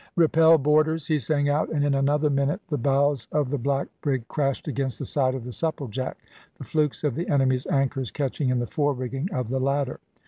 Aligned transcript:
"Repel 0.15 0.57
boarders!" 0.57 1.05
he 1.05 1.19
sang 1.19 1.47
out, 1.47 1.69
and 1.69 1.85
in 1.85 1.93
another 1.93 2.31
minute 2.31 2.59
the 2.69 2.77
bows 2.79 3.27
of 3.31 3.51
the 3.51 3.59
black 3.59 3.87
brig 4.01 4.27
crashed 4.29 4.67
against 4.67 4.97
the 4.97 5.05
side 5.05 5.35
of 5.35 5.43
the 5.43 5.51
Supplejack, 5.53 6.15
the 6.57 6.63
flukes 6.63 7.03
of 7.03 7.13
the 7.13 7.27
enemy's 7.27 7.67
anchors 7.67 8.09
catching 8.09 8.49
in 8.49 8.57
the 8.57 8.65
fore 8.65 8.93
rigging 8.93 9.31
of 9.31 9.49
the 9.49 9.59
latter. 9.59 9.99